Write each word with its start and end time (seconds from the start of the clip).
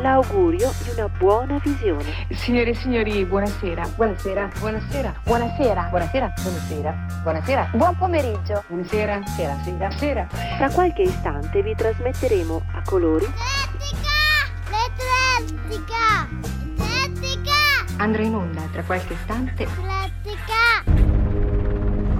l'augurio 0.00 0.72
di 0.82 0.90
una 0.90 1.08
buona 1.08 1.60
visione. 1.62 2.26
Signore 2.30 2.70
e 2.70 2.74
signori, 2.74 3.24
buonasera. 3.24 3.88
Buonasera. 3.94 4.50
Buonasera. 4.58 5.14
Buonasera. 5.24 5.88
Buonasera. 5.90 6.32
Buonasera. 6.42 7.06
Buonasera. 7.22 7.70
Buon 7.72 7.96
pomeriggio. 7.96 8.64
Buonasera. 8.68 9.20
Sera. 9.26 9.56
Sera. 9.62 9.90
Sera. 9.90 10.26
Tra 10.56 10.70
qualche 10.70 11.02
istante 11.02 11.62
vi 11.62 11.74
trasmetteremo 11.74 12.62
a 12.74 12.82
colori 12.84 13.26
L'Eclettica! 14.68 16.28
L'Eclettica! 16.76 17.96
Andrà 17.98 18.22
in 18.22 18.34
onda 18.34 18.62
tra 18.72 18.82
qualche 18.82 19.14
istante. 19.14 19.64
L'Eclettica! 19.64 21.06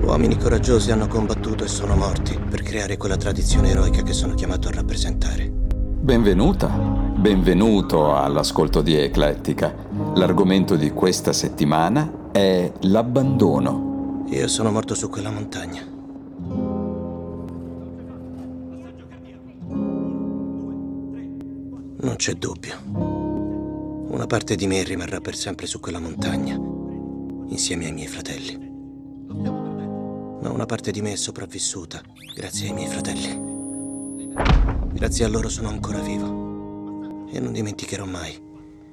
Uomini 0.00 0.38
coraggiosi 0.38 0.90
hanno 0.90 1.06
combattuto 1.06 1.64
e 1.64 1.68
sono 1.68 1.94
morti 1.94 2.38
per 2.38 2.62
creare 2.62 2.96
quella 2.96 3.16
tradizione 3.16 3.70
eroica 3.70 4.02
che 4.02 4.12
sono 4.12 4.34
chiamato 4.34 4.68
a 4.68 4.72
rappresentare. 4.72 5.50
Benvenuta, 5.50 6.68
benvenuto 7.18 8.14
all'ascolto 8.14 8.80
di 8.80 8.94
Eclettica. 8.94 9.74
L'argomento 10.14 10.76
di 10.76 10.90
questa 10.92 11.32
settimana 11.32 12.30
è 12.30 12.72
l'abbandono. 12.82 14.24
Io 14.28 14.46
sono 14.46 14.70
morto 14.70 14.94
su 14.94 15.08
quella 15.10 15.30
montagna. 15.30 15.82
Non 22.00 22.14
c'è 22.14 22.34
dubbio. 22.34 22.76
Una 24.10 24.26
parte 24.26 24.54
di 24.54 24.68
me 24.68 24.84
rimarrà 24.84 25.20
per 25.20 25.34
sempre 25.34 25.66
su 25.66 25.80
quella 25.80 25.98
montagna, 25.98 26.54
insieme 27.48 27.86
ai 27.86 27.92
miei 27.92 28.06
fratelli. 28.06 28.56
Ma 30.40 30.50
una 30.50 30.66
parte 30.66 30.92
di 30.92 31.02
me 31.02 31.12
è 31.12 31.16
sopravvissuta, 31.16 32.00
grazie 32.36 32.68
ai 32.68 32.74
miei 32.74 32.86
fratelli. 32.88 33.46
Grazie 34.92 35.24
a 35.24 35.28
loro 35.28 35.48
sono 35.48 35.68
ancora 35.68 35.98
vivo. 35.98 36.47
E 37.30 37.40
non 37.40 37.52
dimenticherò 37.52 38.04
mai 38.04 38.42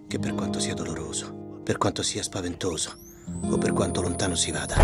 che 0.08 0.19
per 0.19 0.33
quanto 0.33 0.59
sia 0.59 0.73
doloroso, 0.73 1.59
per 1.64 1.78
quanto 1.78 2.03
sia 2.03 2.22
spaventoso, 2.22 2.95
o 3.41 3.58
per 3.58 3.73
quanto 3.73 4.02
lontano 4.02 4.36
si 4.36 4.52
vada, 4.52 4.75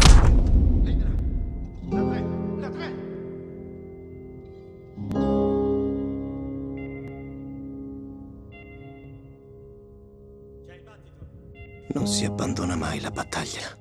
non 11.93 12.07
si 12.07 12.25
abbandona 12.25 12.75
mai 12.75 12.99
la 12.99 13.11
battaglia. 13.11 13.77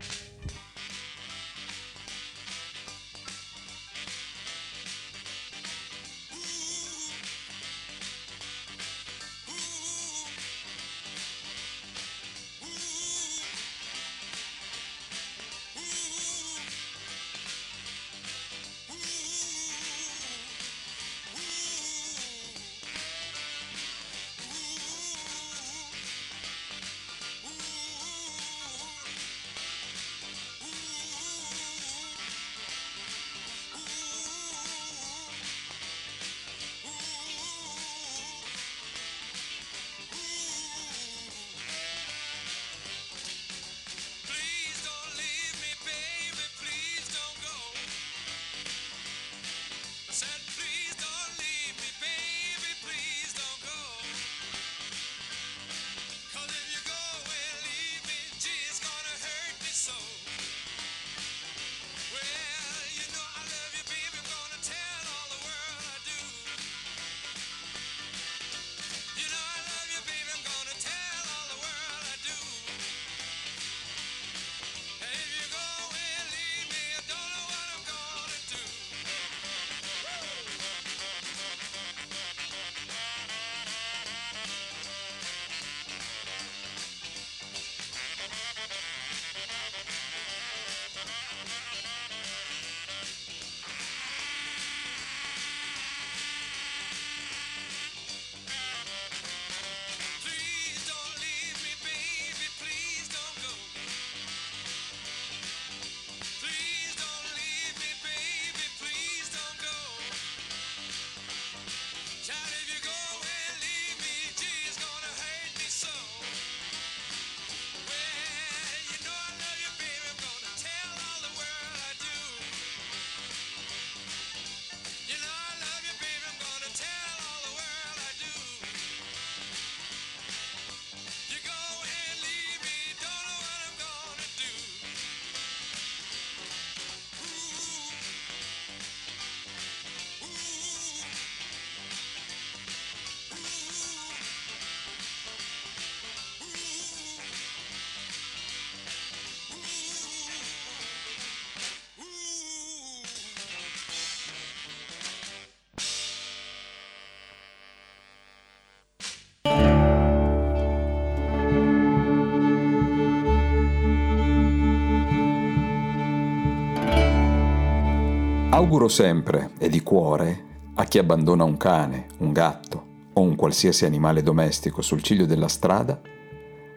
Auguro 168.61 168.89
sempre 168.89 169.53
e 169.57 169.71
di 169.71 169.83
cuore 169.83 170.45
a 170.75 170.85
chi 170.85 170.99
abbandona 170.99 171.45
un 171.45 171.57
cane, 171.57 172.09
un 172.19 172.31
gatto 172.31 172.85
o 173.15 173.23
un 173.23 173.35
qualsiasi 173.35 173.87
animale 173.87 174.23
domestico 174.23 174.83
sul 174.83 175.01
ciglio 175.01 175.25
della 175.25 175.49
strada 175.49 175.99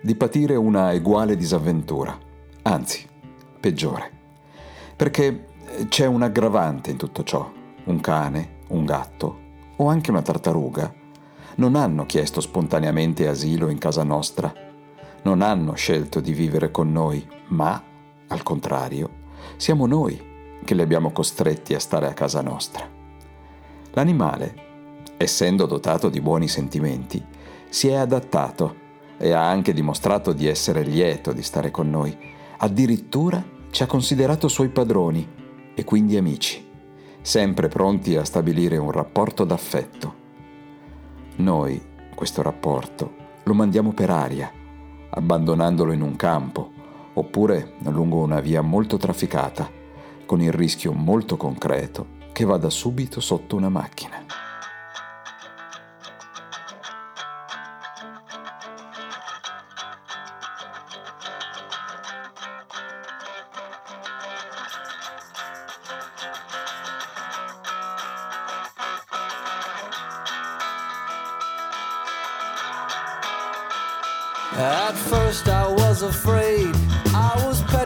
di 0.01 0.15
patire 0.15 0.55
una 0.55 0.93
eguale 0.93 1.35
disavventura, 1.35 2.17
anzi, 2.61 3.05
peggiore. 3.59 4.11
Perché 4.95 5.47
c'è 5.89 6.05
un 6.05 6.21
aggravante 6.21 6.89
in 6.89 6.95
tutto 6.95 7.21
ciò. 7.23 7.51
Un 7.83 7.99
cane, 7.99 8.59
un 8.69 8.85
gatto 8.85 9.39
o 9.75 9.89
anche 9.89 10.09
una 10.09 10.21
tartaruga 10.21 10.91
non 11.55 11.75
hanno 11.75 12.05
chiesto 12.05 12.39
spontaneamente 12.39 13.27
asilo 13.27 13.67
in 13.67 13.77
casa 13.77 14.03
nostra, 14.03 14.53
non 15.23 15.41
hanno 15.41 15.73
scelto 15.73 16.21
di 16.21 16.31
vivere 16.31 16.71
con 16.71 16.93
noi, 16.93 17.27
ma, 17.47 17.83
al 18.29 18.41
contrario, 18.41 19.09
siamo 19.57 19.85
noi 19.85 20.31
che 20.63 20.75
li 20.75 20.81
abbiamo 20.81 21.11
costretti 21.11 21.73
a 21.73 21.79
stare 21.79 22.07
a 22.07 22.13
casa 22.13 22.41
nostra. 22.41 22.87
L'animale, 23.91 24.55
essendo 25.17 25.65
dotato 25.65 26.09
di 26.09 26.21
buoni 26.21 26.47
sentimenti, 26.47 27.23
si 27.69 27.87
è 27.87 27.95
adattato 27.95 28.81
e 29.17 29.31
ha 29.31 29.47
anche 29.47 29.73
dimostrato 29.73 30.33
di 30.33 30.47
essere 30.47 30.83
lieto 30.83 31.31
di 31.31 31.43
stare 31.43 31.71
con 31.71 31.89
noi. 31.89 32.15
Addirittura 32.57 33.43
ci 33.71 33.83
ha 33.83 33.87
considerato 33.87 34.47
suoi 34.47 34.69
padroni 34.69 35.27
e 35.75 35.83
quindi 35.83 36.17
amici, 36.17 36.67
sempre 37.21 37.67
pronti 37.67 38.15
a 38.15 38.23
stabilire 38.23 38.77
un 38.77 38.91
rapporto 38.91 39.43
d'affetto. 39.43 40.21
Noi 41.37 41.81
questo 42.13 42.41
rapporto 42.41 43.15
lo 43.43 43.53
mandiamo 43.53 43.91
per 43.93 44.09
aria, 44.09 44.51
abbandonandolo 45.09 45.91
in 45.91 46.01
un 46.01 46.15
campo 46.15 46.71
oppure 47.13 47.73
lungo 47.83 48.17
una 48.17 48.39
via 48.39 48.61
molto 48.61 48.97
trafficata, 48.97 49.69
con 50.25 50.41
il 50.41 50.51
rischio 50.51 50.91
molto 50.93 51.37
concreto 51.37 52.21
che 52.31 52.45
vada 52.45 52.69
subito 52.69 53.19
sotto 53.19 53.55
una 53.55 53.69
macchina. 53.69 54.25
At 74.55 74.95
first 74.95 75.47
I 75.47 75.67
was 75.67 76.03
afraid, 76.03 76.75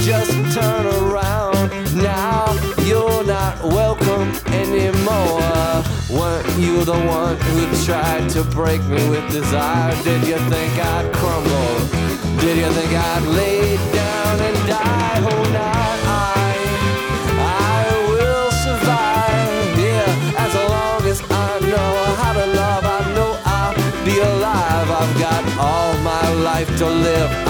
Just 0.00 0.32
turn 0.54 0.86
around. 0.86 1.70
Now 1.94 2.56
you're 2.84 3.22
not 3.22 3.62
welcome 3.62 4.32
anymore. 4.46 5.84
Weren't 6.08 6.48
you 6.58 6.84
the 6.84 6.98
one 7.06 7.36
who 7.36 7.84
tried 7.84 8.30
to 8.30 8.42
break 8.42 8.82
me 8.84 9.08
with 9.10 9.30
desire? 9.30 9.94
Did 10.02 10.26
you 10.26 10.38
think 10.48 10.72
I'd 10.78 11.12
crumble? 11.12 11.76
Did 12.40 12.56
you 12.56 12.70
think 12.72 12.92
I'd 12.94 13.24
lay 13.36 13.76
down 13.92 14.40
and 14.40 14.56
die? 14.66 15.20
Oh, 15.20 15.42
not 15.52 15.98
I. 16.08 16.56
I 17.38 17.84
will 18.10 18.50
survive. 18.66 19.78
Yeah, 19.78 20.44
as 20.46 20.54
long 20.54 21.02
as 21.12 21.20
I 21.30 21.60
know 21.60 22.14
how 22.16 22.32
to 22.32 22.46
love, 22.46 22.84
I 22.84 23.14
know 23.14 23.38
I'll 23.44 24.04
be 24.06 24.18
alive. 24.18 24.90
I've 24.90 25.20
got 25.20 25.58
all 25.58 25.92
my 25.98 26.32
life 26.42 26.74
to 26.78 26.86
live. 26.86 27.49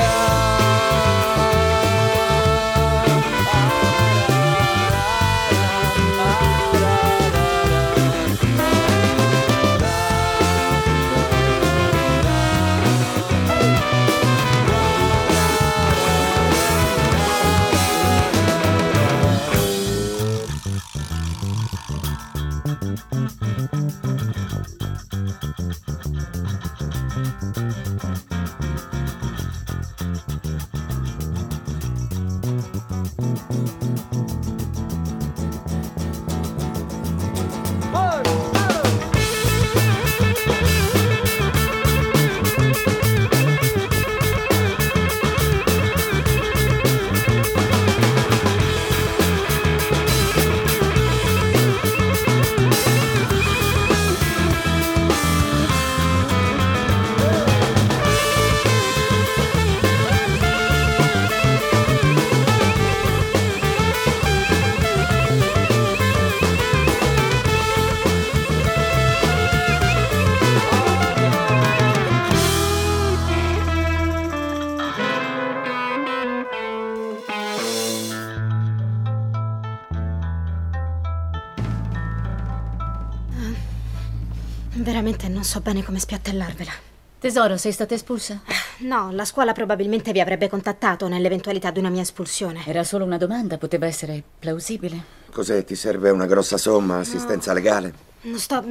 Veramente 85.01 85.29
non 85.29 85.43
so 85.43 85.61
bene 85.61 85.83
come 85.83 85.97
spiattellarvela. 85.97 86.71
Tesoro, 87.17 87.57
sei 87.57 87.71
stata 87.71 87.95
espulsa? 87.95 88.39
No, 88.81 89.11
la 89.11 89.25
scuola 89.25 89.51
probabilmente 89.51 90.11
vi 90.11 90.19
avrebbe 90.19 90.47
contattato 90.47 91.07
nell'eventualità 91.07 91.71
di 91.71 91.79
una 91.79 91.89
mia 91.89 92.03
espulsione. 92.03 92.63
Era 92.67 92.83
solo 92.83 93.03
una 93.03 93.17
domanda, 93.17 93.57
poteva 93.57 93.87
essere 93.87 94.21
plausibile. 94.37 95.03
Cos'è? 95.31 95.63
Ti 95.63 95.73
serve 95.73 96.11
una 96.11 96.27
grossa 96.27 96.57
somma, 96.57 96.99
assistenza 96.99 97.51
legale? 97.51 97.93
Non 98.21 98.37
sto. 98.37 98.63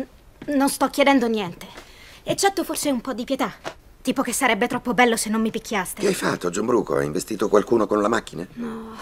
non 0.46 0.68
sto 0.68 0.86
chiedendo 0.86 1.26
niente. 1.26 1.66
Eccetto 2.22 2.62
forse 2.62 2.92
un 2.92 3.00
po' 3.00 3.12
di 3.12 3.24
pietà. 3.24 3.52
Tipo 4.00 4.22
che 4.22 4.32
sarebbe 4.32 4.68
troppo 4.68 4.94
bello 4.94 5.16
se 5.16 5.30
non 5.30 5.40
mi 5.40 5.50
picchiaste. 5.50 6.00
Che 6.00 6.06
hai 6.06 6.14
fatto, 6.14 6.48
John 6.50 6.66
Bruco? 6.66 6.94
Hai 6.94 7.06
investito 7.06 7.48
qualcuno 7.48 7.88
con 7.88 8.00
la 8.00 8.08
macchina? 8.08 8.46
No. 8.52 8.94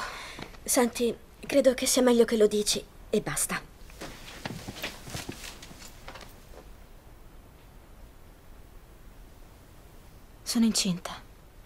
Senti, 0.65 1.15
credo 1.45 1.75
che 1.75 1.85
sia 1.85 2.01
meglio 2.01 2.25
che 2.25 2.39
lo 2.39 2.47
dici 2.47 2.83
e 3.11 3.21
basta. 3.21 3.61
Sono 10.49 10.65
incinta. 10.65 11.11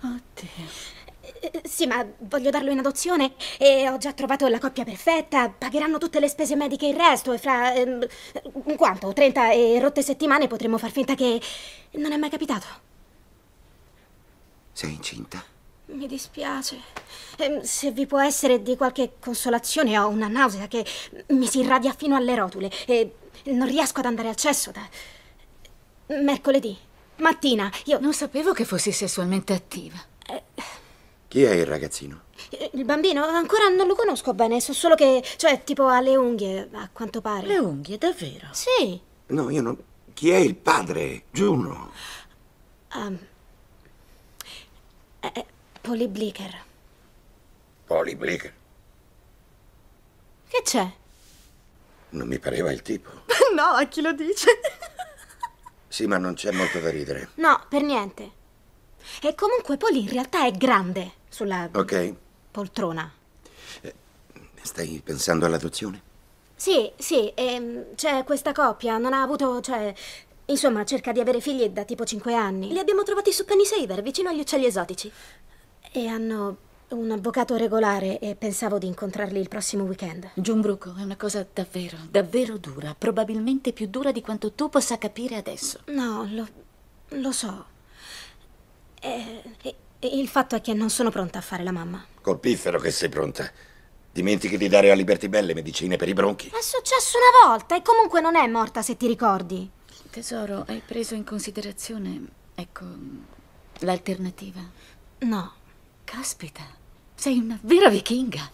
Oddio. 0.00 0.90
Eh, 1.40 1.60
Sì, 1.62 1.86
ma 1.86 2.04
voglio 2.18 2.50
darlo 2.50 2.72
in 2.72 2.80
adozione 2.80 3.34
e 3.56 3.88
ho 3.88 3.96
già 3.96 4.12
trovato 4.12 4.48
la 4.48 4.58
coppia 4.58 4.82
perfetta. 4.82 5.48
Pagheranno 5.50 5.98
tutte 5.98 6.18
le 6.18 6.26
spese 6.26 6.56
mediche 6.56 6.86
e 6.86 6.90
il 6.90 6.96
resto. 6.96 7.32
E 7.32 7.38
fra. 7.38 7.72
ehm, 7.74 8.04
quanto? 8.76 9.12
30 9.12 9.52
e 9.52 9.78
rotte 9.78 10.02
settimane 10.02 10.48
potremo 10.48 10.78
far 10.78 10.90
finta 10.90 11.14
che. 11.14 11.40
Non 11.92 12.10
è 12.10 12.16
mai 12.16 12.28
capitato. 12.28 12.66
Sei 14.72 14.92
incinta? 14.94 15.44
Mi 15.86 16.08
dispiace. 16.08 16.80
Ehm, 17.38 17.60
se 17.62 17.92
vi 17.92 18.06
può 18.06 18.20
essere 18.20 18.62
di 18.62 18.74
qualche 18.76 19.12
consolazione, 19.20 19.96
ho 19.96 20.08
una 20.08 20.26
nausea 20.26 20.66
che 20.66 20.84
mi 21.28 21.46
si 21.46 21.60
irradia 21.60 21.92
fino 21.92 22.16
alle 22.16 22.34
rotule 22.34 22.68
e 22.86 23.14
non 23.44 23.68
riesco 23.68 24.00
ad 24.00 24.06
andare 24.06 24.28
al 24.28 24.34
cesso 24.36 24.72
da. 24.72 24.88
mercoledì. 26.20 26.76
Mattina, 27.22 27.70
io. 27.84 27.98
Non 28.00 28.12
sapevo 28.12 28.52
che 28.52 28.64
fossi 28.64 28.90
sessualmente 28.92 29.52
attiva. 29.52 29.96
Chi 31.28 31.44
è 31.44 31.52
il 31.52 31.64
ragazzino? 31.64 32.24
Eh, 32.50 32.70
Il 32.74 32.84
bambino 32.84 33.24
ancora 33.24 33.68
non 33.68 33.86
lo 33.86 33.94
conosco 33.94 34.34
bene, 34.34 34.60
so 34.60 34.72
solo 34.72 34.94
che. 34.96 35.24
cioè, 35.36 35.62
tipo 35.64 35.86
ha 35.86 36.00
le 36.00 36.16
unghie, 36.16 36.68
a 36.72 36.90
quanto 36.92 37.20
pare. 37.20 37.46
Le 37.46 37.58
unghie, 37.58 37.96
davvero? 37.96 38.48
Sì. 38.50 39.00
No, 39.28 39.48
io 39.48 39.62
non... 39.62 39.78
Chi 40.12 40.30
è 40.30 40.36
il 40.36 40.56
padre? 40.56 41.24
Giuno. 41.30 41.90
Um, 42.94 43.18
eh, 45.20 45.30
eh, 45.32 45.46
Polly 45.80 46.08
Blicker. 46.08 46.64
Polly 47.86 48.14
Blicker. 48.14 48.52
Che 50.48 50.60
c'è? 50.64 50.92
Non 52.10 52.28
mi 52.28 52.38
pareva 52.38 52.70
il 52.72 52.82
tipo. 52.82 53.08
no, 53.56 53.62
a 53.62 53.84
chi 53.86 54.02
lo 54.02 54.12
dice? 54.12 54.60
Sì, 55.92 56.06
ma 56.06 56.16
non 56.16 56.32
c'è 56.32 56.52
molto 56.52 56.78
da 56.80 56.88
ridere. 56.88 57.28
No, 57.34 57.66
per 57.68 57.82
niente. 57.82 58.30
E 59.20 59.34
comunque 59.34 59.76
Polly 59.76 60.00
in 60.04 60.08
realtà 60.08 60.46
è 60.46 60.50
grande 60.52 61.12
sulla 61.28 61.68
Ok? 61.70 62.14
poltrona. 62.50 63.12
Stai 64.62 65.02
pensando 65.04 65.44
all'adozione? 65.44 66.00
Sì, 66.56 66.90
sì, 66.96 67.30
ehm, 67.34 67.94
c'è 67.94 68.25
questa 68.25 68.52
coppia, 68.52 68.96
non 68.96 69.12
ha 69.12 69.20
avuto, 69.20 69.61
cioè... 69.61 69.94
Insomma, 70.46 70.82
cerca 70.87 71.12
di 71.12 71.20
avere 71.20 71.40
figli 71.42 71.68
da 71.68 71.84
tipo 71.84 72.04
5 72.06 72.34
anni. 72.34 72.68
Li 72.72 72.78
abbiamo 72.78 73.02
trovati 73.02 73.30
su 73.30 73.44
Penny 73.44 73.66
Saver, 73.66 74.00
vicino 74.00 74.30
agli 74.30 74.40
uccelli 74.40 74.64
esotici. 74.64 75.12
E 75.92 76.06
hanno 76.08 76.56
un 76.96 77.11
avvocato 77.11 77.56
regolare 77.56 78.18
e 78.18 78.34
pensavo 78.34 78.78
di 78.78 78.87
incontrarli 78.87 79.38
il 79.38 79.49
prossimo 79.49 79.84
weekend. 79.84 80.30
Giumbruco 80.34 80.94
è 80.96 81.02
una 81.02 81.16
cosa 81.16 81.46
davvero, 81.52 81.96
davvero 82.11 82.56
dura. 82.58 82.94
Probabilmente 82.96 83.72
più 83.72 83.87
dura 83.88 84.12
di 84.12 84.20
quanto 84.20 84.52
tu 84.52 84.68
possa 84.68 84.99
capire 84.99 85.37
adesso. 85.37 85.80
No, 85.87 86.26
lo, 86.30 86.49
lo 87.08 87.32
so. 87.32 87.66
Eh, 89.00 89.42
e- 89.62 89.75
e 89.99 90.18
il 90.18 90.28
fatto 90.28 90.56
è 90.56 90.61
che 90.61 90.75
non 90.75 90.90
sono 90.90 91.11
pronta 91.11 91.38
a 91.38 91.42
fare 91.42 91.62
la 91.62 91.70
mamma. 91.70 92.04
Col 92.20 92.40
piffero 92.40 92.80
che 92.80 92.90
sei 92.90 93.08
pronta. 93.08 93.50
Dimentichi 94.11 94.58
di 94.58 94.68
dare 94.68 94.90
a 94.90 94.94
Liberty 94.94 95.28
Bell 95.28 95.46
le 95.46 95.54
medicine 95.54 95.96
per 95.96 96.08
i 96.08 96.12
bronchi. 96.12 96.49
È 96.49 96.61
successo 96.61 97.18
una 97.18 97.49
volta 97.49 97.76
e 97.76 97.82
comunque 97.82 98.20
non 98.20 98.37
è 98.37 98.46
morta 98.49 98.82
se 98.82 98.96
ti 98.96 99.06
ricordi. 99.06 99.70
Tesoro, 100.11 100.64
hai 100.66 100.82
preso 100.84 101.14
in 101.14 101.25
considerazione, 101.25 102.20
ecco, 102.54 102.84
l'alternativa? 103.78 104.61
No. 105.20 105.52
Caspita, 106.04 106.62
sei 107.22 107.38
una 107.38 107.56
vera 107.62 107.88
vichinga. 107.88 108.50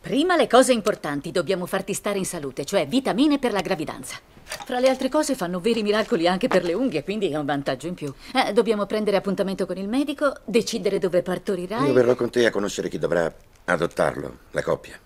Prima 0.00 0.36
le 0.36 0.46
cose 0.46 0.72
importanti, 0.72 1.32
dobbiamo 1.32 1.66
farti 1.66 1.92
stare 1.92 2.18
in 2.18 2.24
salute, 2.24 2.64
cioè 2.64 2.86
vitamine 2.86 3.40
per 3.40 3.50
la 3.50 3.62
gravidanza. 3.62 4.16
Fra 4.44 4.78
le 4.78 4.88
altre 4.88 5.08
cose 5.08 5.34
fanno 5.34 5.58
veri 5.58 5.82
miracoli 5.82 6.28
anche 6.28 6.46
per 6.46 6.62
le 6.62 6.72
unghie, 6.72 7.02
quindi 7.02 7.30
è 7.30 7.36
un 7.36 7.46
vantaggio 7.46 7.88
in 7.88 7.94
più. 7.94 8.14
Eh, 8.32 8.52
dobbiamo 8.52 8.86
prendere 8.86 9.16
appuntamento 9.16 9.66
con 9.66 9.76
il 9.76 9.88
medico, 9.88 10.34
decidere 10.44 11.00
dove 11.00 11.22
partorirai. 11.22 11.84
Io 11.84 11.92
verrò 11.92 12.14
con 12.14 12.30
te 12.30 12.46
a 12.46 12.52
conoscere 12.52 12.88
chi 12.88 12.98
dovrà 12.98 13.34
adottarlo, 13.64 14.38
la 14.52 14.62
coppia. 14.62 14.96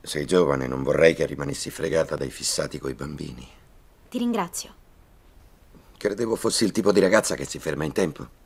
Sei 0.00 0.24
giovane, 0.24 0.66
non 0.66 0.82
vorrei 0.82 1.14
che 1.14 1.26
rimanessi 1.26 1.68
fregata 1.68 2.16
dai 2.16 2.30
fissati 2.30 2.78
coi 2.78 2.94
bambini. 2.94 3.46
Ti 4.08 4.16
ringrazio. 4.16 4.72
Credevo 5.98 6.34
fossi 6.34 6.64
il 6.64 6.72
tipo 6.72 6.92
di 6.92 7.00
ragazza 7.00 7.34
che 7.34 7.44
si 7.44 7.58
ferma 7.58 7.84
in 7.84 7.92
tempo. 7.92 8.42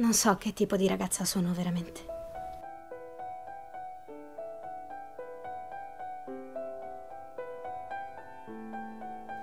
Non 0.00 0.14
so 0.14 0.36
che 0.36 0.54
tipo 0.54 0.76
di 0.76 0.88
ragazza 0.88 1.26
sono 1.26 1.52
veramente. 1.52 2.00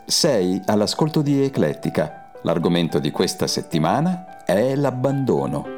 Sei 0.04 0.60
all'ascolto 0.66 1.22
di 1.22 1.44
Eclettica. 1.44 2.32
L'argomento 2.42 2.98
di 2.98 3.12
questa 3.12 3.46
settimana 3.46 4.44
è 4.46 4.74
l'abbandono. 4.74 5.77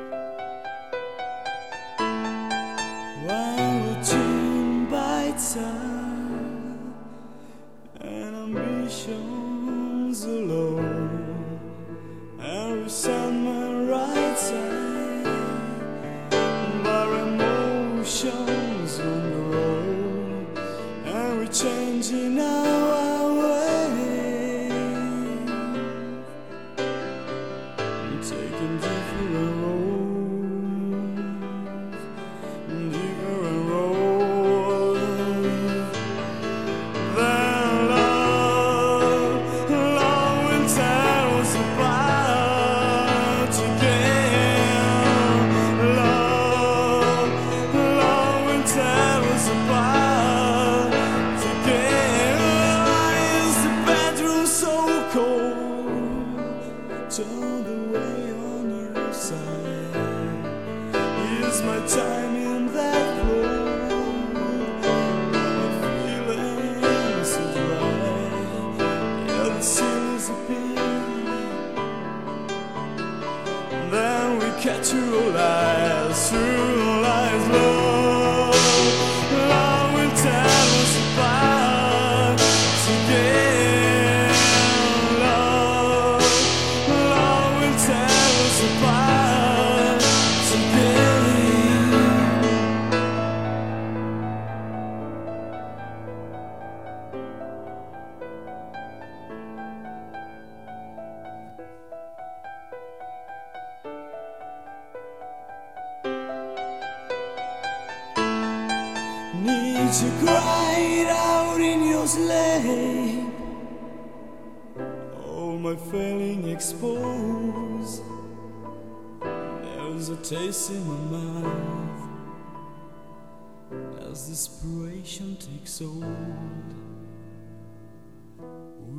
Takes 125.39 125.79
hold. 125.79 126.03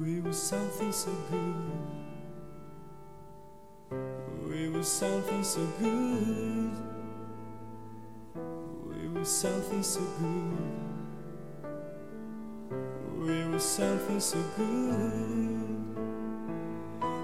We 0.00 0.20
were 0.20 0.32
something 0.32 0.92
so 0.92 1.12
good. 1.30 2.00
We 4.48 4.68
were 4.70 4.82
something 4.82 5.44
so 5.44 5.66
good. 5.78 6.72
We 8.88 9.08
were 9.08 9.24
something 9.24 9.82
so 9.82 10.00
good. 10.18 10.58
We 13.18 13.44
were 13.46 13.58
something 13.58 14.20
so 14.20 14.38
good. 14.56 15.99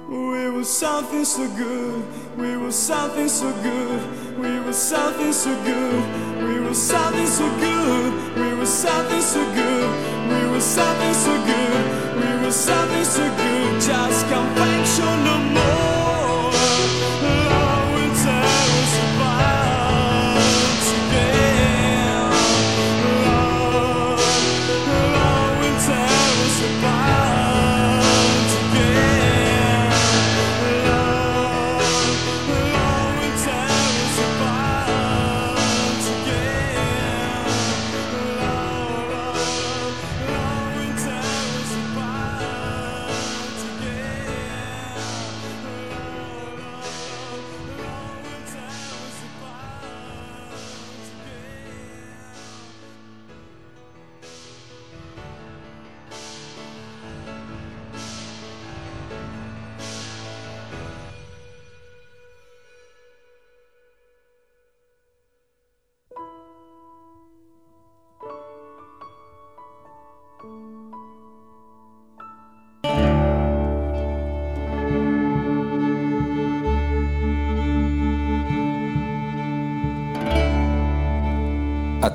We 0.09 0.49
were 0.51 0.63
something 0.63 1.25
so 1.25 1.49
good. 1.57 2.05
We 2.39 2.57
were 2.57 2.71
something 2.71 3.29
so 3.29 3.51
good. 3.61 4.39
We 4.39 4.61
were 4.61 4.73
something 4.73 5.33
so 5.33 5.53
good. 5.65 6.45
We 6.45 6.61
were 6.61 6.75
something 6.75 7.27
so 7.27 7.49
good. 7.59 8.37
We 8.37 8.55
were 8.55 8.67
something 8.67 9.21
so 9.21 9.45
good. 9.53 9.91
We 10.29 10.49
were 10.49 10.61
something 10.61 11.13
so 11.13 11.35
good. 11.45 12.23
We 12.23 12.45
were 12.45 12.53
something 12.53 13.05
so 13.05 13.25
good. 13.37 13.81
Just 13.81 14.29
confection 14.29 15.25
no 15.25 15.39
more. 15.55 15.96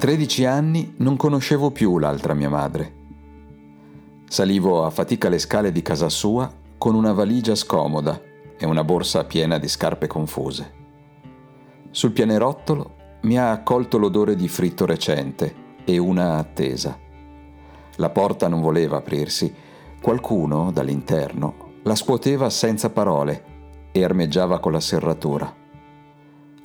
13 0.02 0.46
anni 0.46 0.96
non 0.98 1.16
conoscevo 1.16 1.70
più 1.70 2.00
l'altra 2.00 2.34
mia 2.34 2.50
madre. 2.50 2.94
Salivo 4.28 4.84
a 4.84 4.90
fatica 4.90 5.30
le 5.30 5.38
scale 5.38 5.72
di 5.72 5.84
casa 5.84 6.10
sua 6.10 6.52
con 6.76 6.96
una 6.96 7.14
valigia 7.14 7.54
scomoda 7.54 8.20
e 8.58 8.66
una 8.66 8.84
borsa 8.84 9.26
piena 9.26 9.60
di 9.60 9.68
scarpe 9.68 10.08
confuse. 10.08 10.74
Sul 11.92 12.14
pianerottolo 12.14 12.96
mi 13.22 13.38
ha 13.38 13.52
accolto 13.52 14.00
l'odore 14.00 14.36
di 14.36 14.48
fritto 14.48 14.88
recente 14.88 15.54
e 15.86 16.00
una 16.00 16.38
attesa. 16.38 16.98
La 17.98 18.10
porta 18.10 18.48
non 18.48 18.60
voleva 18.60 18.98
aprirsi. 18.98 19.54
Qualcuno, 20.02 20.72
dall'interno, 20.72 21.74
la 21.84 21.94
scuoteva 21.94 22.50
senza 22.50 22.90
parole 22.90 23.90
e 23.92 24.04
armeggiava 24.04 24.60
con 24.60 24.72
la 24.72 24.80
serratura. 24.80 25.61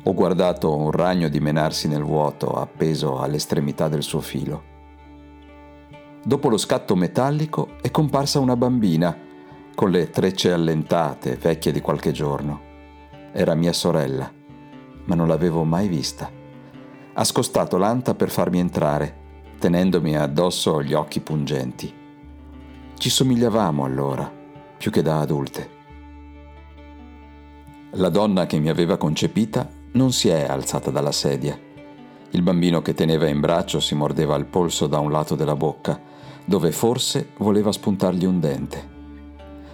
Ho 0.08 0.14
guardato 0.14 0.72
un 0.72 0.92
ragno 0.92 1.28
dimenarsi 1.28 1.88
nel 1.88 2.04
vuoto 2.04 2.50
appeso 2.50 3.18
all'estremità 3.18 3.88
del 3.88 4.04
suo 4.04 4.20
filo. 4.20 4.62
Dopo 6.22 6.48
lo 6.48 6.58
scatto 6.58 6.94
metallico 6.94 7.70
è 7.82 7.90
comparsa 7.90 8.38
una 8.38 8.54
bambina 8.54 9.18
con 9.74 9.90
le 9.90 10.08
trecce 10.10 10.52
allentate, 10.52 11.34
vecchie 11.34 11.72
di 11.72 11.80
qualche 11.80 12.12
giorno. 12.12 12.60
Era 13.32 13.56
mia 13.56 13.72
sorella, 13.72 14.32
ma 15.06 15.14
non 15.16 15.26
l'avevo 15.26 15.64
mai 15.64 15.88
vista. 15.88 16.30
Ha 17.14 17.24
scostato 17.24 17.76
l'anta 17.76 18.14
per 18.14 18.30
farmi 18.30 18.60
entrare, 18.60 19.16
tenendomi 19.58 20.16
addosso 20.16 20.84
gli 20.84 20.92
occhi 20.92 21.18
pungenti. 21.18 21.92
Ci 22.94 23.10
somigliavamo 23.10 23.84
allora, 23.84 24.32
più 24.78 24.92
che 24.92 25.02
da 25.02 25.18
adulte. 25.18 25.70
La 27.94 28.08
donna 28.08 28.46
che 28.46 28.60
mi 28.60 28.68
aveva 28.68 28.96
concepita 28.98 29.75
non 29.96 30.12
si 30.12 30.28
è 30.28 30.44
alzata 30.46 30.90
dalla 30.90 31.10
sedia. 31.10 31.58
Il 32.30 32.42
bambino 32.42 32.82
che 32.82 32.92
teneva 32.92 33.26
in 33.28 33.40
braccio 33.40 33.80
si 33.80 33.94
mordeva 33.94 34.36
il 34.36 34.44
polso 34.44 34.86
da 34.86 34.98
un 34.98 35.10
lato 35.10 35.34
della 35.34 35.56
bocca, 35.56 35.98
dove 36.44 36.70
forse 36.70 37.30
voleva 37.38 37.72
spuntargli 37.72 38.26
un 38.26 38.38
dente. 38.38 38.94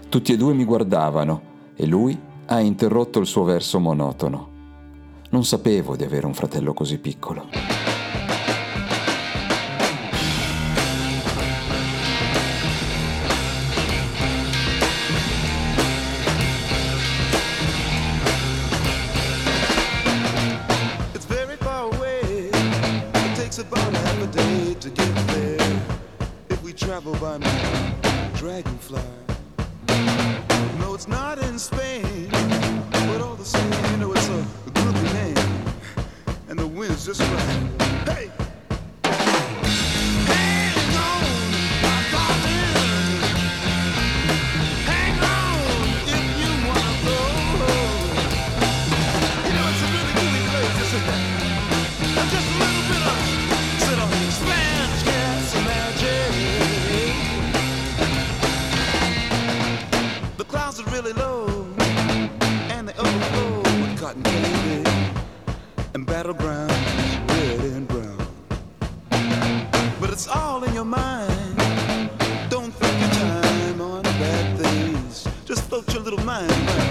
Tutti 0.09 0.33
e 0.33 0.37
due 0.37 0.55
mi 0.55 0.65
guardavano 0.65 1.51
e 1.75 1.87
lui 1.87 2.19
ha 2.47 2.61
interrotto 2.61 3.19
il 3.19 3.27
suo 3.27 3.43
verso 3.43 3.81
monotono. 3.81 4.51
Non 5.31 5.45
sapevo 5.45 5.97
di 5.97 6.05
avere 6.05 6.27
un 6.27 6.35
fratello 6.35 6.73
così 6.73 6.99
piccolo. 6.99 7.92
Travel 27.03 27.21
by 27.21 27.39
moon, 27.39 28.33
dragonfly. 28.37 29.22
All 70.53 70.65
in 70.65 70.75
your 70.75 70.85
mind. 70.85 71.57
Don't 72.51 72.75
think 72.75 73.01
your 73.01 73.11
time 73.11 73.81
on 73.81 74.03
bad 74.03 74.59
things. 74.59 75.27
Just 75.47 75.63
float 75.63 75.91
your 75.95 76.03
little 76.03 76.23
mind 76.27 76.82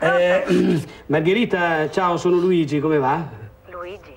Eh, 0.00 0.82
Margherita, 1.06 1.88
ciao, 1.88 2.18
sono 2.18 2.36
Luigi, 2.36 2.78
come 2.78 2.98
va? 2.98 3.26
Luigi? 3.70 4.12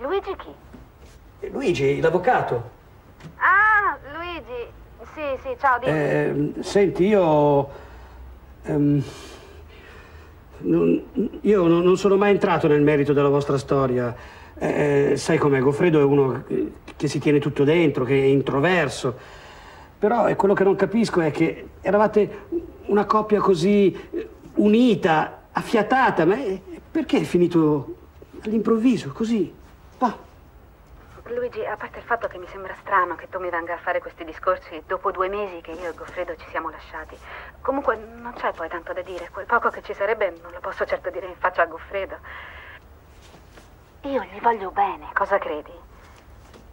Luigi 0.00 0.34
chi? 0.38 1.48
Luigi, 1.50 2.00
l'avvocato. 2.00 2.70
Ah, 3.36 3.98
Luigi. 4.14 4.66
Sì, 5.14 5.20
sì, 5.42 5.56
ciao, 5.60 5.78
dimmi. 5.78 5.98
Eh, 5.98 6.52
senti, 6.60 7.04
io. 7.06 7.68
ehm, 8.62 9.02
non- 10.60 11.02
io 11.42 11.66
non, 11.66 11.96
sono 11.98 12.16
mai 12.16 12.30
entrato 12.30 12.66
nel 12.68 12.80
merito 12.80 13.12
della 13.12 13.28
vostra 13.28 13.58
storia. 13.58 14.14
Eh, 14.58 15.12
sai 15.16 15.36
com'è, 15.36 15.60
Goffredo 15.60 16.00
è 16.00 16.04
uno 16.04 16.44
che- 16.96 17.08
si 17.08 17.18
tiene 17.20 17.38
tutto 17.38 17.64
dentro, 17.64 18.04
che 18.04 18.14
è 18.18 18.24
introverso. 18.24 19.14
Però 19.98 20.24
è 20.24 20.36
quello 20.36 20.54
che 20.54 20.64
non 20.64 20.74
capisco 20.74 21.20
è 21.20 21.30
che 21.30 21.68
eravate 21.80 22.46
una 22.86 23.04
coppia 23.04 23.40
così 23.40 23.96
eh, 24.10 24.28
unita, 24.58 25.42
affiatata, 25.52 26.24
ma 26.24 26.36
perché 26.90 27.18
è 27.18 27.24
finito 27.24 27.96
all'improvviso, 28.42 29.12
così? 29.12 29.56
Luigi, 31.34 31.64
a 31.64 31.76
parte 31.76 31.98
il 31.98 32.04
fatto 32.04 32.26
che 32.26 32.38
mi 32.38 32.46
sembra 32.48 32.74
strano 32.80 33.14
che 33.14 33.28
tu 33.28 33.38
mi 33.38 33.50
venga 33.50 33.74
a 33.74 33.78
fare 33.78 34.00
questi 34.00 34.24
discorsi 34.24 34.82
dopo 34.86 35.10
due 35.10 35.28
mesi 35.28 35.60
che 35.60 35.72
io 35.72 35.90
e 35.90 35.94
Goffredo 35.94 36.34
ci 36.36 36.46
siamo 36.48 36.70
lasciati. 36.70 37.16
Comunque 37.60 37.96
non 37.96 38.32
c'è 38.34 38.52
poi 38.52 38.68
tanto 38.68 38.92
da 38.94 39.02
dire. 39.02 39.28
Quel 39.30 39.44
poco 39.44 39.68
che 39.68 39.82
ci 39.82 39.92
sarebbe 39.92 40.34
non 40.42 40.52
lo 40.52 40.60
posso 40.60 40.86
certo 40.86 41.10
dire 41.10 41.26
in 41.26 41.36
faccia 41.36 41.62
a 41.62 41.66
Goffredo. 41.66 42.16
Io 44.02 44.22
gli 44.22 44.40
voglio 44.40 44.70
bene, 44.70 45.08
cosa 45.12 45.38
credi? 45.38 45.72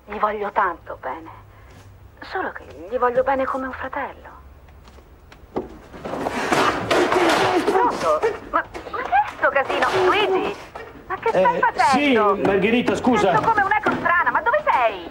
Gli 0.06 0.18
voglio 0.20 0.52
tanto 0.52 0.98
bene. 1.02 1.30
Solo 2.22 2.52
che 2.54 2.64
gli 2.90 2.98
voglio 2.98 3.24
bene 3.24 3.44
come 3.44 3.66
un 3.68 3.74
fratello. 3.74 4.30
Pronto? 7.66 8.20
Ma, 8.52 8.64
ma 8.92 9.02
che 9.02 9.12
è 9.12 9.32
sto 9.38 9.45
casino? 9.56 9.88
Luigi? 10.06 10.56
Ma 11.08 11.16
che 11.16 11.30
stai 11.30 11.44
Eh, 11.44 11.54
sì, 11.54 11.60
facendo? 11.60 12.36
Margherita, 12.44 12.96
scusa. 12.96 13.32
Sento 13.32 13.48
come 13.50 13.62
un'eco 13.64 13.92
strana, 13.92 14.32
ma 14.32 14.42
dove 14.42 14.62
sei? 14.70 15.10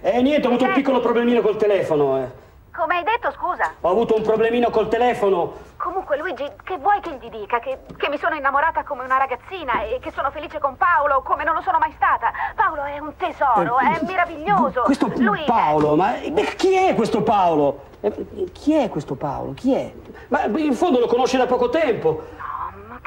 Eh, 0.00 0.20
niente, 0.22 0.46
ho 0.46 0.50
avuto 0.50 0.64
un 0.64 0.72
piccolo 0.74 1.00
problemino 1.00 1.40
col 1.40 1.56
telefono. 1.56 2.18
eh. 2.18 2.46
Come 2.76 2.94
hai 2.98 3.02
detto, 3.02 3.32
scusa? 3.32 3.72
Ho 3.80 3.90
avuto 3.90 4.14
un 4.14 4.22
problemino 4.22 4.70
col 4.70 4.86
telefono. 4.88 5.66
Comunque, 5.78 6.16
Luigi, 6.16 6.44
che 6.62 6.76
vuoi 6.76 7.00
che 7.00 7.16
gli 7.20 7.28
dica? 7.28 7.58
Che, 7.58 7.78
che 7.96 8.08
mi 8.08 8.18
sono 8.18 8.36
innamorata 8.36 8.84
come 8.84 9.02
una 9.02 9.16
ragazzina 9.16 9.82
e 9.82 9.98
che 10.00 10.12
sono 10.12 10.30
felice 10.30 10.60
con 10.60 10.76
Paolo 10.76 11.22
come 11.22 11.42
non 11.42 11.54
lo 11.54 11.62
sono 11.62 11.78
mai 11.78 11.92
stata. 11.96 12.30
Paolo 12.54 12.84
è 12.84 12.98
un 13.00 13.16
tesoro, 13.16 13.78
Eh, 13.80 13.98
è 13.98 14.04
meraviglioso. 14.04 14.82
Questo 14.82 15.10
Lui 15.16 15.42
Paolo, 15.46 15.96
ma 15.96 16.14
ma 16.32 16.40
chi 16.56 16.74
è 16.74 16.94
questo 16.94 17.22
Paolo? 17.22 17.86
Eh, 18.00 18.12
Chi 18.52 18.74
è 18.74 18.88
questo 18.88 19.16
Paolo? 19.16 19.54
Chi 19.54 19.74
è? 19.74 19.92
Ma 20.28 20.44
in 20.44 20.74
fondo 20.74 21.00
lo 21.00 21.06
conosce 21.06 21.36
da 21.36 21.46
poco 21.46 21.68
tempo. 21.70 22.22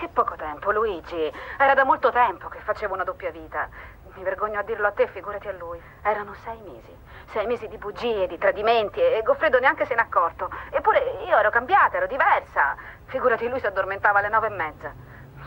Che 0.02 0.08
poco 0.08 0.34
tempo, 0.34 0.72
Luigi. 0.72 1.32
Era 1.60 1.76
da 1.76 1.84
molto 1.84 2.12
tempo 2.12 2.48
che 2.48 2.58
facevo 2.64 2.96
una 2.96 3.04
doppia 3.04 3.30
vita. 3.30 3.70
Mi 4.16 4.24
vergogno 4.24 4.58
a 4.58 4.64
dirlo 4.64 4.88
a 4.88 4.92
te, 4.92 5.06
figurati 5.06 5.48
a 5.48 5.52
lui. 5.52 5.80
Erano 6.02 6.34
sei 6.44 6.58
mesi. 6.66 6.92
Sei 7.32 7.46
mesi 7.46 7.68
di 7.68 7.78
bugie, 7.78 8.26
di 8.26 8.40
tradimenti 8.40 9.00
e 9.00 9.22
Goffredo 9.24 9.60
neanche 9.60 9.86
se 9.86 9.94
n'è 9.94 10.02
accorto. 10.02 10.50
Eppure 10.72 11.20
io 11.28 11.38
ero 11.38 11.52
cambiata, 11.52 11.98
ero 11.98 12.08
diversa. 12.08 12.76
Figurati, 13.06 13.48
lui 13.48 13.60
si 13.60 13.68
addormentava 13.68 14.18
alle 14.18 14.30
nove 14.30 14.48
e 14.48 14.50
mezza. 14.50 14.92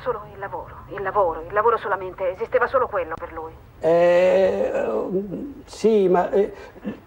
Solo 0.02 0.24
il 0.32 0.38
lavoro, 0.38 0.84
il 0.90 1.02
lavoro, 1.02 1.40
il 1.40 1.52
lavoro 1.52 1.76
solamente. 1.76 2.30
Esisteva 2.30 2.68
solo 2.68 2.86
quello 2.86 3.14
per 3.16 3.32
lui. 3.32 3.52
Eh, 3.80 4.70
sì, 5.64 6.06
ma 6.06 6.30
eh, 6.30 6.54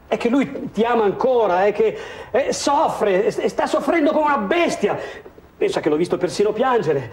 è 0.06 0.18
che 0.18 0.28
lui 0.28 0.70
ti 0.72 0.84
ama 0.84 1.06
ancora, 1.06 1.64
è 1.64 1.72
che 1.72 1.98
eh, 2.30 2.52
soffre, 2.52 3.32
sta 3.32 3.68
soffrendo 3.68 4.12
come 4.12 4.26
una 4.26 4.38
bestia. 4.40 5.00
Pensa 5.58 5.80
che 5.80 5.90
l'ho 5.90 5.96
visto 5.96 6.18
persino 6.18 6.52
piangere. 6.52 7.10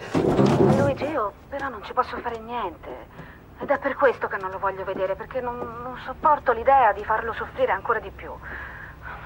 Luigi, 0.77 1.09
io 1.09 1.33
però 1.49 1.67
non 1.67 1.83
ci 1.83 1.93
posso 1.93 2.15
fare 2.17 2.37
niente. 2.37 2.89
Ed 3.59 3.71
è 3.71 3.79
per 3.79 3.95
questo 3.95 4.27
che 4.27 4.37
non 4.37 4.51
lo 4.51 4.59
voglio 4.59 4.83
vedere, 4.83 5.15
perché 5.15 5.41
non, 5.41 5.57
non 5.57 5.97
sopporto 6.05 6.51
l'idea 6.51 6.93
di 6.93 7.03
farlo 7.03 7.33
soffrire 7.33 7.71
ancora 7.71 7.97
di 7.97 8.11
più. 8.11 8.29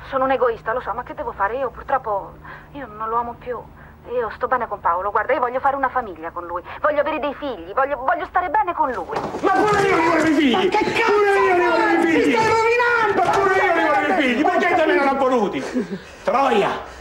Sono 0.08 0.24
un 0.24 0.32
egoista, 0.32 0.72
lo 0.72 0.80
so, 0.80 0.94
ma 0.94 1.04
che 1.04 1.16
devo 1.16 1.34
fare? 1.34 1.58
Io 1.58 1.70
purtroppo 1.70 2.36
io 2.72 2.88
non 2.88 3.10
lo 3.10 3.18
amo 3.18 3.36
più. 3.38 3.60
Io 4.14 4.30
sto 4.36 4.48
bene 4.48 4.70
con 4.70 4.80
Paolo, 4.80 5.12
guarda, 5.12 5.34
io 5.34 5.42
voglio 5.42 5.60
fare 5.60 5.76
una 5.76 5.90
famiglia 5.90 6.32
con 6.32 6.46
lui, 6.46 6.64
voglio 6.80 7.02
avere 7.02 7.20
dei 7.20 7.34
figli, 7.36 7.74
voglio, 7.74 7.98
voglio 7.98 8.26
stare 8.28 8.50
bene 8.50 8.74
con 8.74 8.90
lui. 8.90 9.20
Ma 9.42 9.52
pure 9.52 9.82
io 9.82 9.96
voglio 9.98 10.24
i 10.24 10.34
figli! 10.34 10.54
Ma 10.54 10.62
che 10.62 10.92
cazzo 10.94 11.12
Pure 11.12 11.40
io 11.40 11.56
li 11.56 11.68
voglio 11.68 12.00
i 12.00 12.06
figli! 12.08 12.24
Ti 12.24 12.32
stai 12.32 12.48
rovinando! 12.48 13.24
Ma 13.24 13.30
pure 13.38 13.56
io 13.56 13.74
li 13.76 13.84
voglio 13.84 14.08
i 14.08 14.22
figli! 14.22 14.44
Perché 14.44 14.76
te 14.76 14.86
me 14.86 14.96
non 14.96 15.08
ha 15.10 15.14
voluti? 15.14 16.00
Troia! 16.24 16.98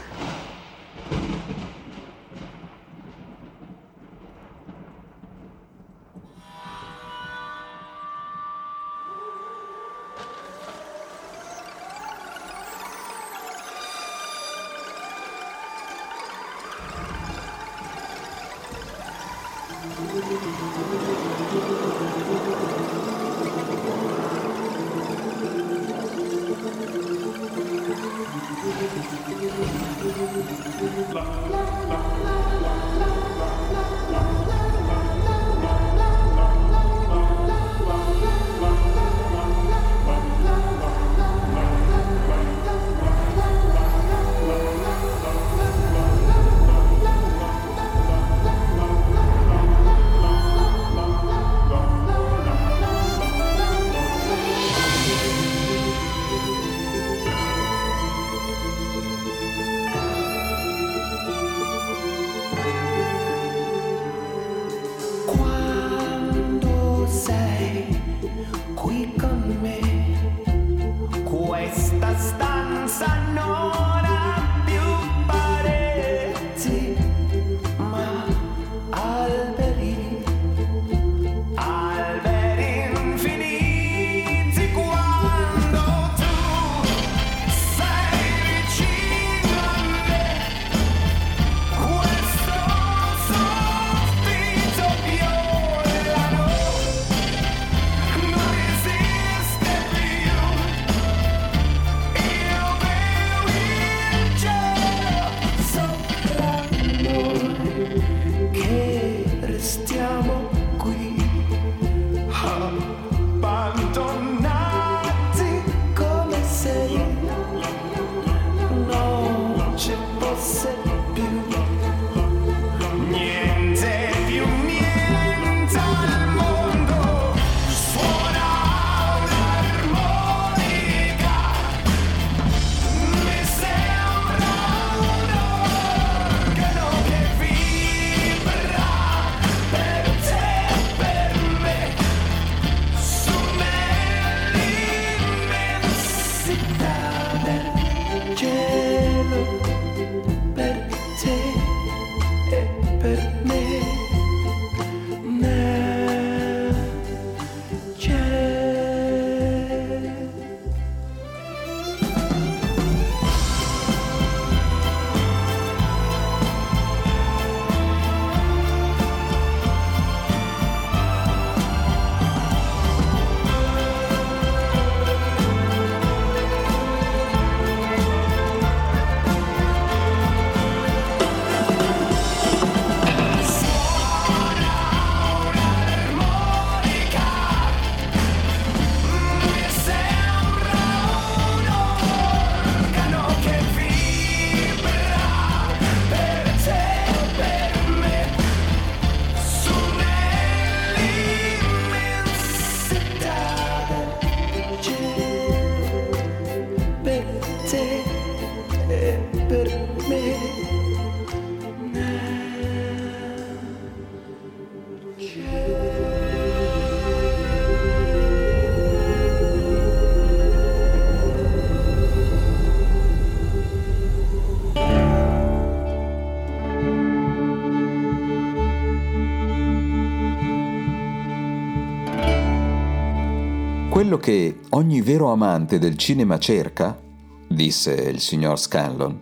Ogni 234.71 235.01
vero 235.01 235.31
amante 235.31 235.79
del 235.79 235.97
cinema 235.97 236.37
cerca, 236.37 236.99
disse 237.47 237.93
il 237.93 238.19
signor 238.19 238.59
Scanlon, 238.59 239.21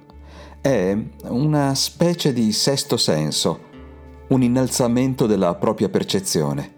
è 0.59 0.97
una 1.23 1.73
specie 1.75 2.33
di 2.33 2.51
sesto 2.51 2.97
senso, 2.97 3.59
un 4.29 4.43
innalzamento 4.43 5.25
della 5.25 5.55
propria 5.55 5.89
percezione. 5.89 6.73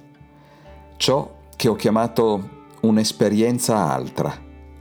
Ciò 0.98 1.38
che 1.56 1.68
ho 1.68 1.76
chiamato 1.76 2.58
un'esperienza 2.82 3.78
altra, 3.78 4.32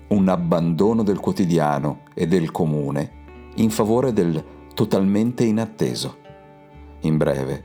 un 0.09 0.29
abbandono 0.29 1.03
del 1.03 1.21
quotidiano 1.21 2.01
e 2.15 2.27
del 2.27 2.51
comune 2.51 3.17
in 3.57 3.71
favore 3.71 4.13
del 4.13 4.45
totalmente 4.75 5.45
inatteso. 5.45 6.19
In 7.01 7.17
breve, 7.17 7.65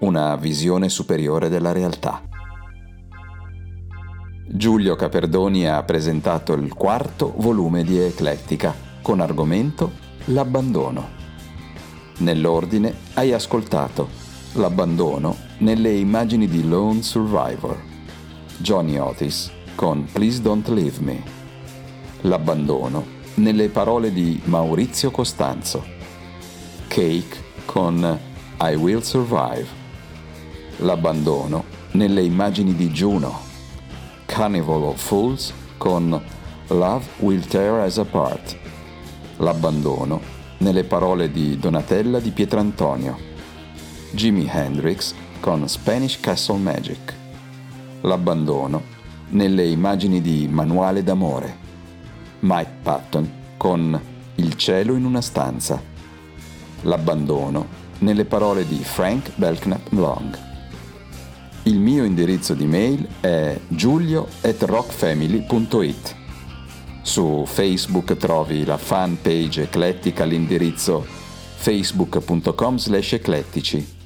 una 0.00 0.36
visione 0.36 0.88
superiore 0.88 1.48
della 1.48 1.72
realtà. 1.72 2.31
Giulio 4.44 4.96
Caperdoni 4.96 5.68
ha 5.68 5.80
presentato 5.84 6.52
il 6.54 6.74
quarto 6.74 7.32
volume 7.36 7.84
di 7.84 7.98
Eclettica 7.98 8.74
con 9.00 9.20
argomento 9.20 9.92
L'abbandono. 10.26 11.20
Nell'ordine 12.18 12.92
hai 13.14 13.32
ascoltato 13.32 14.08
L'abbandono 14.54 15.36
nelle 15.58 15.92
immagini 15.92 16.48
di 16.48 16.66
Lone 16.66 17.02
Survivor, 17.02 17.80
Johnny 18.58 18.98
Otis 18.98 19.50
con 19.76 20.06
Please 20.10 20.42
Don't 20.42 20.66
Leave 20.68 21.00
Me, 21.00 21.22
L'abbandono 22.22 23.20
nelle 23.34 23.68
parole 23.68 24.12
di 24.12 24.40
Maurizio 24.44 25.12
Costanzo, 25.12 25.84
Cake 26.88 27.44
con 27.64 28.18
I 28.60 28.74
Will 28.74 29.00
Survive, 29.00 29.66
L'abbandono 30.78 31.64
nelle 31.92 32.22
immagini 32.22 32.74
di 32.74 32.90
Juno, 32.90 33.50
Carnival 34.32 34.82
of 34.84 34.98
Fools 34.98 35.52
con 35.76 36.18
Love 36.68 37.04
Will 37.18 37.44
Tear 37.44 37.84
Us 37.84 37.98
Apart, 37.98 38.56
L'abbandono 39.36 40.22
nelle 40.58 40.84
parole 40.84 41.30
di 41.30 41.58
Donatella 41.58 42.18
di 42.18 42.30
Pietrantonio, 42.30 43.18
Jimi 44.12 44.48
Hendrix 44.50 45.12
con 45.38 45.68
Spanish 45.68 46.18
Castle 46.18 46.56
Magic, 46.56 47.14
L'abbandono 48.00 48.82
nelle 49.28 49.66
immagini 49.66 50.22
di 50.22 50.48
Manuale 50.50 51.02
d'amore, 51.02 51.56
Mike 52.40 52.76
Patton 52.82 53.30
con 53.58 54.00
Il 54.36 54.56
cielo 54.56 54.94
in 54.94 55.04
una 55.04 55.20
stanza, 55.20 55.78
L'abbandono 56.80 57.66
nelle 57.98 58.24
parole 58.24 58.66
di 58.66 58.82
Frank 58.82 59.32
Belknap 59.34 59.88
Long. 59.90 60.51
Il 61.64 61.78
mio 61.78 62.02
indirizzo 62.02 62.54
di 62.54 62.66
mail 62.66 63.06
è 63.20 63.56
giulio 63.68 64.26
at 64.40 64.60
rockfamily.it. 64.62 66.16
Su 67.02 67.44
Facebook 67.46 68.16
trovi 68.16 68.64
la 68.64 68.78
fan 68.78 69.20
page 69.20 69.62
eclettica 69.62 70.24
all'indirizzo 70.24 71.04
facebook.com 71.04 72.78
slash 72.78 73.12
eclettici. 73.12 74.00